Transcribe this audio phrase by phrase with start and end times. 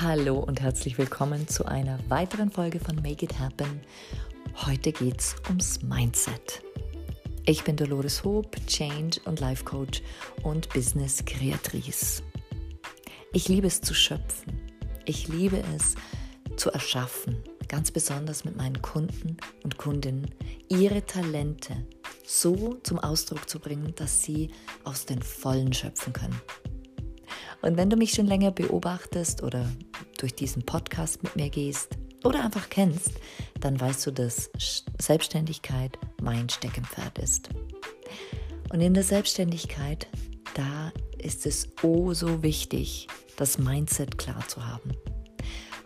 [0.00, 3.80] Hallo und herzlich willkommen zu einer weiteren Folge von Make It Happen.
[4.64, 6.62] Heute geht's ums Mindset.
[7.46, 10.00] Ich bin Dolores Hope, Change und Life Coach
[10.44, 12.22] und Business Kreatrice.
[13.32, 14.60] Ich liebe es zu schöpfen.
[15.04, 15.96] Ich liebe es
[16.56, 20.32] zu erschaffen, ganz besonders mit meinen Kunden und Kundinnen,
[20.68, 21.74] ihre Talente
[22.24, 24.52] so zum Ausdruck zu bringen, dass sie
[24.84, 26.40] aus den Vollen schöpfen können.
[27.62, 29.66] Und wenn du mich schon länger beobachtest oder
[30.18, 33.12] durch diesen Podcast mit mir gehst oder einfach kennst,
[33.60, 34.50] dann weißt du, dass
[34.98, 37.48] Selbstständigkeit mein Steckenpferd ist.
[38.70, 40.08] Und in der Selbstständigkeit,
[40.54, 44.92] da ist es oh so wichtig, das Mindset klar zu haben.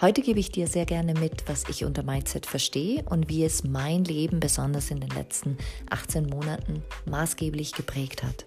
[0.00, 3.64] Heute gebe ich dir sehr gerne mit, was ich unter Mindset verstehe und wie es
[3.64, 5.58] mein Leben besonders in den letzten
[5.90, 8.46] 18 Monaten maßgeblich geprägt hat.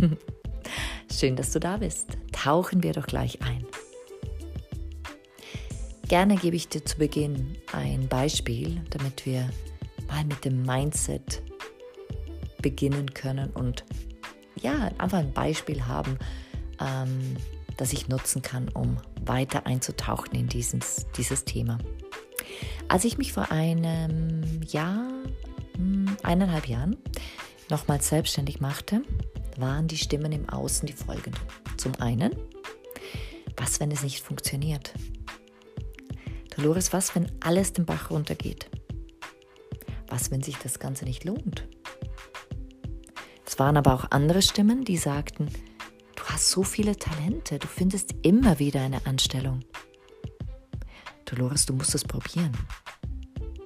[1.12, 2.18] Schön, dass du da bist.
[2.32, 3.53] Tauchen wir doch gleich ein.
[6.08, 9.48] Gerne gebe ich dir zu Beginn ein Beispiel, damit wir
[10.08, 11.42] mal mit dem Mindset
[12.60, 13.84] beginnen können und
[14.60, 16.18] ja, einfach ein Beispiel haben,
[16.80, 17.36] ähm,
[17.76, 21.78] das ich nutzen kann, um weiter einzutauchen in dieses, dieses Thema.
[22.88, 25.08] Als ich mich vor einem Jahr,
[25.76, 26.96] hm, eineinhalb Jahren
[27.70, 29.02] nochmals selbstständig machte,
[29.56, 31.40] waren die Stimmen im Außen die folgenden.
[31.76, 32.36] Zum einen,
[33.56, 34.92] was, wenn es nicht funktioniert?
[36.56, 38.70] Dolores, was, wenn alles den Bach runtergeht?
[40.08, 41.66] Was, wenn sich das Ganze nicht lohnt?
[43.44, 45.48] Es waren aber auch andere Stimmen, die sagten,
[46.14, 49.60] du hast so viele Talente, du findest immer wieder eine Anstellung.
[51.24, 52.52] Dolores, du musst es probieren.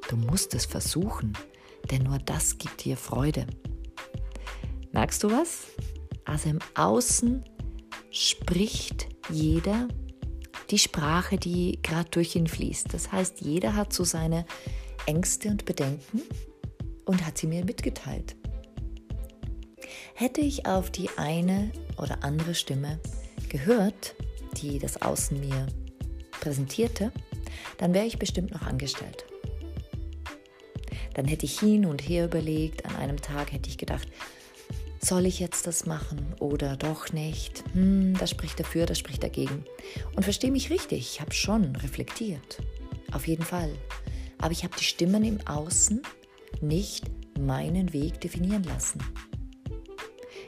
[0.08, 1.36] Du musst es versuchen,
[1.90, 3.46] denn nur das gibt dir Freude.
[4.92, 5.66] Merkst du was?
[6.24, 7.44] Also im Außen
[8.10, 9.88] spricht jeder
[10.70, 12.92] die Sprache, die gerade durch ihn fließt.
[12.92, 14.44] Das heißt, jeder hat so seine
[15.06, 16.22] Ängste und Bedenken
[17.04, 18.36] und hat sie mir mitgeteilt.
[20.14, 23.00] Hätte ich auf die eine oder andere Stimme
[23.48, 24.14] gehört,
[24.60, 25.66] die das Außen mir
[26.40, 27.12] präsentierte,
[27.78, 29.24] dann wäre ich bestimmt noch angestellt.
[31.14, 34.08] Dann hätte ich hin und her überlegt, an einem Tag hätte ich gedacht,
[35.00, 37.64] soll ich jetzt das machen oder doch nicht?
[37.72, 39.64] Hm, das spricht dafür, das spricht dagegen.
[40.16, 42.62] Und verstehe mich richtig, ich habe schon reflektiert.
[43.12, 43.70] Auf jeden Fall.
[44.38, 46.02] Aber ich habe die Stimmen im Außen
[46.60, 47.04] nicht
[47.38, 49.00] meinen Weg definieren lassen.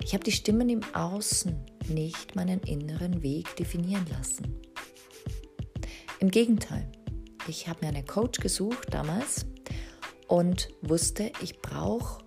[0.03, 1.55] Ich habe die Stimmen im Außen
[1.89, 4.61] nicht meinen inneren Weg definieren lassen.
[6.21, 6.91] Im Gegenteil,
[7.49, 9.47] ich habe mir einen Coach gesucht damals
[10.29, 12.20] und wusste, ich brauche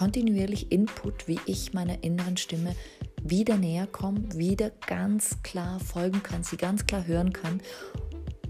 [0.00, 2.74] kontinuierlich Input, wie ich meiner inneren Stimme
[3.22, 7.60] wieder näher komme, wieder ganz klar folgen kann, sie ganz klar hören kann,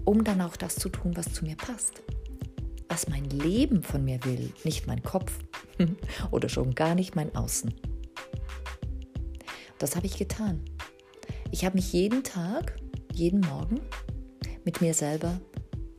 [0.05, 2.03] um dann auch das zu tun, was zu mir passt.
[2.87, 5.39] Was mein Leben von mir will, nicht mein Kopf
[6.31, 7.73] oder schon gar nicht mein Außen.
[9.77, 10.63] Das habe ich getan.
[11.51, 12.77] Ich habe mich jeden Tag,
[13.11, 13.81] jeden Morgen
[14.63, 15.41] mit mir selber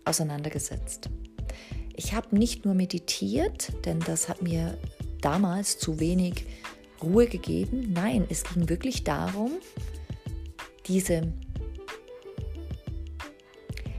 [0.06, 1.10] auseinandergesetzt.
[1.94, 4.78] Ich habe nicht nur meditiert, denn das hat mir
[5.24, 6.46] damals zu wenig
[7.02, 7.92] Ruhe gegeben.
[7.92, 9.52] Nein, es ging wirklich darum,
[10.86, 11.32] diese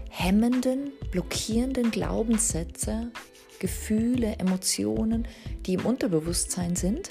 [0.09, 3.11] hemmenden, blockierenden Glaubenssätze,
[3.59, 5.27] Gefühle, Emotionen,
[5.65, 7.09] die im Unterbewusstsein sind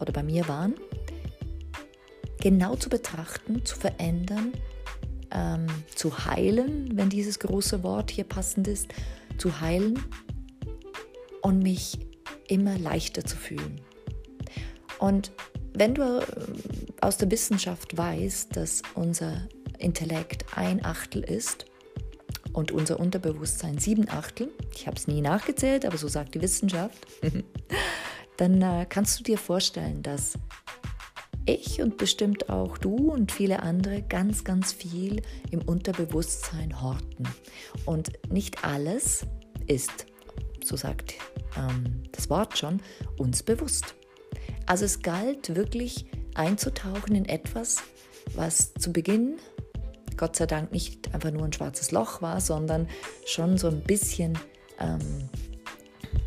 [0.00, 0.74] oder bei mir waren,
[2.40, 4.52] genau zu betrachten, zu verändern,
[5.30, 8.88] ähm, zu heilen, wenn dieses große Wort hier passend ist,
[9.38, 9.98] zu heilen
[11.42, 11.98] und mich
[12.48, 13.80] immer leichter zu fühlen.
[14.98, 15.32] Und
[15.74, 16.24] wenn du äh,
[17.00, 21.66] aus der Wissenschaft weißt, dass unser Intellekt ein Achtel ist
[22.52, 27.06] und unser Unterbewusstsein sieben Achtel, ich habe es nie nachgezählt, aber so sagt die Wissenschaft,
[28.36, 30.38] dann äh, kannst du dir vorstellen, dass
[31.46, 35.20] ich und bestimmt auch du und viele andere ganz, ganz viel
[35.50, 37.28] im Unterbewusstsein horten.
[37.84, 39.26] Und nicht alles
[39.66, 40.06] ist
[40.64, 41.14] so sagt
[41.56, 42.80] ähm, das Wort schon,
[43.16, 43.94] uns bewusst.
[44.66, 47.82] Also es galt wirklich einzutauchen in etwas,
[48.34, 49.36] was zu Beginn
[50.16, 52.88] Gott sei Dank nicht einfach nur ein schwarzes Loch war, sondern
[53.26, 54.38] schon so ein bisschen
[54.78, 55.28] ähm,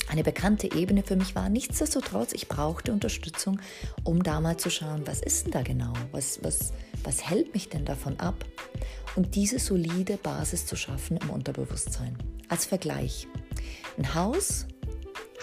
[0.10, 1.50] eine bekannte Ebene für mich war.
[1.50, 3.62] Nichtsdestotrotz, ich brauchte Unterstützung,
[4.04, 5.94] um da mal zu schauen, was ist denn da genau?
[6.12, 6.74] Was, was,
[7.04, 8.46] was hält mich denn davon ab?
[9.16, 12.18] Und diese solide Basis zu schaffen im Unterbewusstsein.
[12.50, 13.28] Als Vergleich.
[13.98, 14.68] Ein Haus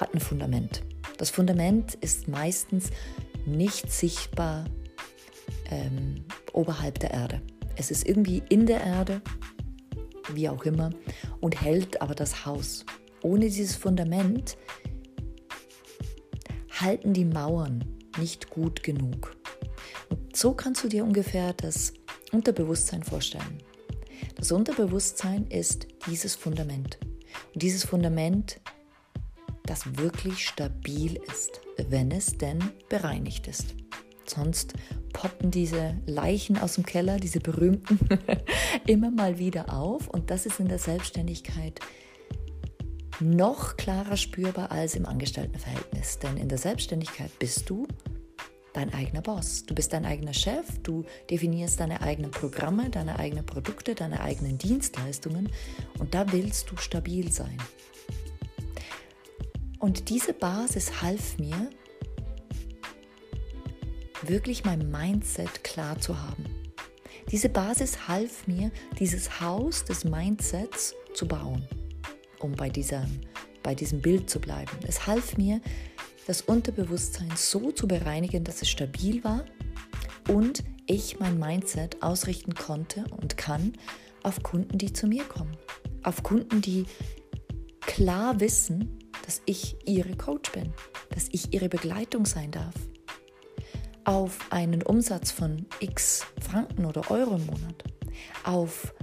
[0.01, 0.83] hat ein Fundament.
[1.19, 2.91] Das Fundament ist meistens
[3.47, 4.65] nicht sichtbar
[5.71, 7.43] ähm, oberhalb der Erde.
[7.77, 9.21] Es ist irgendwie in der Erde,
[10.33, 10.91] wie auch immer,
[11.41, 12.85] und hält aber das Haus.
[13.23, 14.57] Ohne dieses Fundament
[16.81, 17.85] halten die Mauern
[18.19, 19.37] nicht gut genug.
[20.09, 21.95] Und so kannst du dir ungefähr das
[22.33, 23.63] Unterbewusstsein vorstellen.
[24.37, 26.99] Das Unterbewusstsein ist dieses Fundament.
[27.55, 28.61] Und dieses Fundament,
[29.65, 33.75] das wirklich stabil ist, wenn es denn bereinigt ist.
[34.27, 34.75] Sonst
[35.13, 37.99] poppen diese Leichen aus dem Keller, diese berühmten,
[38.87, 40.09] immer mal wieder auf.
[40.09, 41.81] Und das ist in der Selbstständigkeit
[43.21, 46.19] noch klarer spürbar als im Angestelltenverhältnis.
[46.19, 47.87] Denn in der Selbstständigkeit bist du
[48.73, 49.65] dein eigener Boss.
[49.65, 54.59] Du bist dein eigener Chef, du definierst deine eigenen Programme, deine eigenen Produkte, deine eigenen
[54.59, 55.49] Dienstleistungen
[55.99, 57.57] und da willst du stabil sein.
[59.85, 61.69] Und diese Basis half mir,
[64.23, 66.47] wirklich mein Mindset klar zu haben.
[67.31, 71.69] Diese Basis half mir, dieses Haus des Mindsets zu bauen,
[72.41, 73.07] um bei, dieser,
[73.63, 74.71] bei diesem Bild zu bleiben.
[74.89, 75.61] Es half mir,
[76.27, 79.45] das Unterbewusstsein so zu bereinigen, dass es stabil war
[80.31, 83.75] und ich mein Mindset ausrichten konnte und kann
[84.23, 85.59] auf Kunden, die zu mir kommen.
[86.05, 86.87] Auf Kunden, die
[87.83, 90.73] klar wissen, dass ich ihre Coach bin,
[91.11, 92.75] dass ich ihre Begleitung sein darf.
[94.05, 97.85] Auf einen Umsatz von x Franken oder Euro im Monat.
[98.45, 98.95] Auf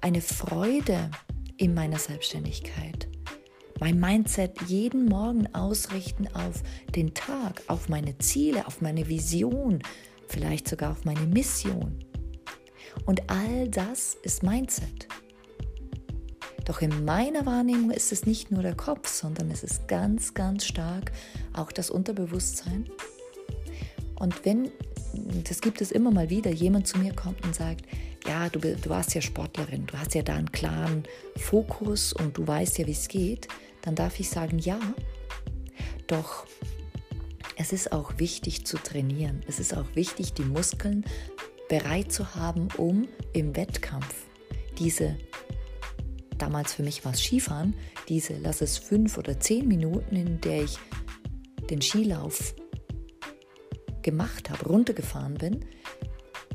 [0.00, 1.10] eine Freude
[1.56, 3.10] in meiner Selbstständigkeit
[3.80, 6.62] mein Mindset jeden Morgen ausrichten auf
[6.94, 9.82] den Tag, auf meine Ziele, auf meine Vision,
[10.28, 12.04] vielleicht sogar auf meine Mission.
[13.06, 15.08] Und all das ist Mindset.
[16.64, 20.64] Doch in meiner Wahrnehmung ist es nicht nur der Kopf, sondern es ist ganz, ganz
[20.64, 21.12] stark
[21.52, 22.88] auch das Unterbewusstsein.
[24.16, 24.70] Und wenn,
[25.48, 27.86] das gibt es immer mal wieder, jemand zu mir kommt und sagt,
[28.26, 31.04] ja, du, du warst ja Sportlerin, du hast ja da einen klaren
[31.36, 33.48] Fokus und du weißt ja, wie es geht,
[33.82, 34.78] dann darf ich sagen, ja.
[36.06, 36.46] Doch
[37.56, 39.42] es ist auch wichtig zu trainieren.
[39.46, 41.04] Es ist auch wichtig, die Muskeln
[41.68, 44.26] bereit zu haben, um im Wettkampf
[44.78, 45.16] diese,
[46.40, 47.74] damals für mich war es Skifahren,
[48.08, 50.78] diese, lass es fünf oder zehn Minuten, in der ich
[51.68, 52.54] den Skilauf
[54.02, 55.64] gemacht habe, runtergefahren bin,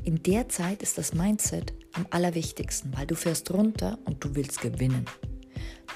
[0.04, 4.60] in der Zeit ist das Mindset am allerwichtigsten, weil du fährst runter und du willst
[4.60, 5.04] gewinnen.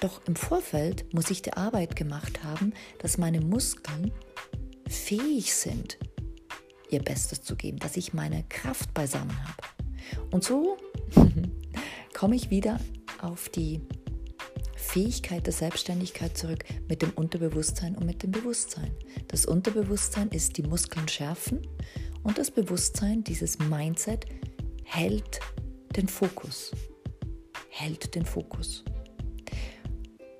[0.00, 4.10] Doch im Vorfeld muss ich die Arbeit gemacht haben, dass meine Muskeln
[4.88, 5.98] fähig sind,
[6.90, 9.62] ihr Bestes zu geben, dass ich meine Kraft beisammen habe.
[10.32, 10.76] Und so
[12.14, 12.80] komme ich wieder
[13.22, 13.80] auf die
[14.76, 18.90] Fähigkeit der Selbstständigkeit zurück mit dem Unterbewusstsein und mit dem Bewusstsein.
[19.28, 21.60] Das Unterbewusstsein ist die Muskeln schärfen
[22.22, 24.26] und das Bewusstsein, dieses Mindset,
[24.84, 25.40] hält
[25.96, 26.72] den Fokus.
[27.68, 28.84] Hält den Fokus.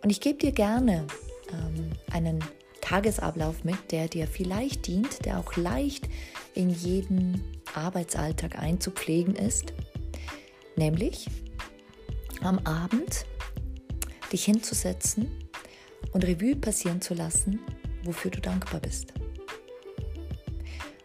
[0.03, 1.06] Und ich gebe dir gerne
[1.53, 2.44] ähm, einen
[2.81, 6.09] Tagesablauf mit, der dir vielleicht dient, der auch leicht
[6.55, 7.43] in jeden
[7.75, 9.73] Arbeitsalltag einzupflegen ist.
[10.77, 11.29] Nämlich
[12.43, 13.27] am Abend
[14.33, 15.29] dich hinzusetzen
[16.13, 17.61] und Revue passieren zu lassen,
[18.05, 19.13] wofür du dankbar bist.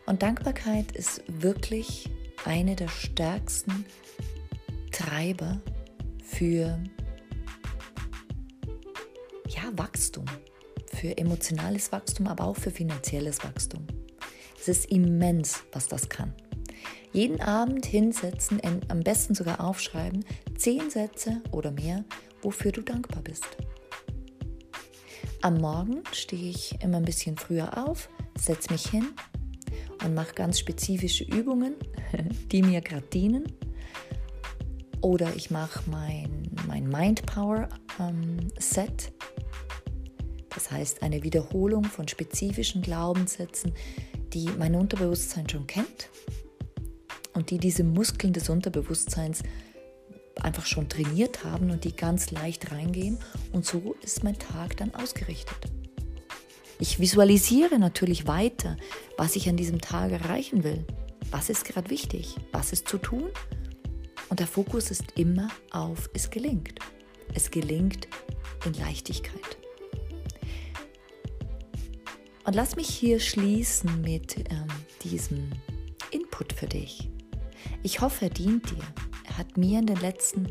[0.06, 2.10] Und Dankbarkeit ist wirklich
[2.46, 3.86] eine der stärksten
[4.92, 5.60] Treiber
[6.24, 6.80] für
[9.48, 10.26] ja, Wachstum,
[10.94, 13.86] für emotionales Wachstum, aber auch für finanzielles Wachstum.
[14.60, 16.34] Es ist immens, was das kann.
[17.16, 20.26] Jeden Abend hinsetzen, am besten sogar aufschreiben,
[20.58, 22.04] zehn Sätze oder mehr,
[22.42, 23.48] wofür du dankbar bist.
[25.42, 29.06] Am Morgen stehe ich immer ein bisschen früher auf, setze mich hin
[30.04, 31.76] und mache ganz spezifische Übungen,
[32.52, 33.46] die mir gerade dienen.
[35.00, 39.14] Oder ich mache mein, mein Mind Power ähm, Set,
[40.50, 43.72] das heißt, eine Wiederholung von spezifischen Glaubenssätzen,
[44.34, 46.10] die mein Unterbewusstsein schon kennt
[47.36, 49.44] und die diese Muskeln des Unterbewusstseins
[50.42, 53.20] einfach schon trainiert haben und die ganz leicht reingehen.
[53.52, 55.58] Und so ist mein Tag dann ausgerichtet.
[56.80, 58.76] Ich visualisiere natürlich weiter,
[59.18, 60.86] was ich an diesem Tag erreichen will.
[61.32, 62.36] Was ist gerade wichtig?
[62.52, 63.30] Was ist zu tun?
[64.30, 66.80] Und der Fokus ist immer auf, es gelingt.
[67.34, 68.08] Es gelingt
[68.66, 69.58] in Leichtigkeit.
[72.44, 74.68] Und lass mich hier schließen mit ähm,
[75.04, 75.50] diesem
[76.12, 77.10] Input für dich.
[77.84, 78.84] Ich hoffe, er dient dir.
[79.28, 80.48] Er hat mir in den letzten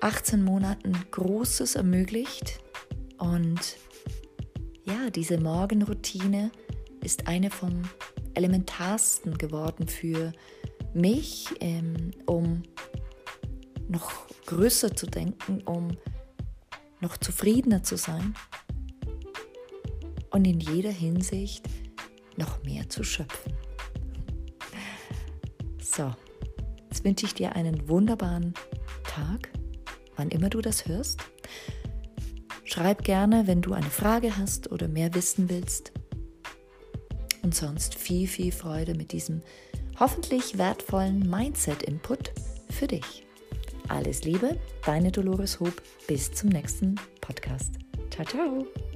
[0.00, 2.60] 18 Monaten Großes ermöglicht.
[3.18, 3.76] Und
[4.84, 6.50] ja, diese Morgenroutine
[7.02, 7.82] ist eine vom
[8.34, 10.32] elementarsten geworden für
[10.94, 12.62] mich, ähm, um
[13.88, 15.96] noch größer zu denken, um
[17.00, 18.34] noch zufriedener zu sein
[20.30, 21.66] und in jeder Hinsicht
[22.36, 23.59] noch mehr zu schöpfen.
[25.94, 26.12] So,
[26.88, 28.54] jetzt wünsche ich dir einen wunderbaren
[29.04, 29.50] Tag,
[30.16, 31.20] wann immer du das hörst.
[32.64, 35.90] Schreib gerne, wenn du eine Frage hast oder mehr wissen willst.
[37.42, 39.42] Und sonst viel, viel Freude mit diesem
[39.98, 42.32] hoffentlich wertvollen Mindset-Input
[42.70, 43.26] für dich.
[43.88, 44.56] Alles Liebe,
[44.86, 45.82] deine Dolores Hoop.
[46.06, 47.74] Bis zum nächsten Podcast.
[48.10, 48.89] Ciao, ciao.